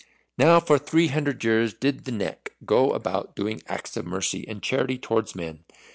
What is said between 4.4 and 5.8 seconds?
and charity towards men.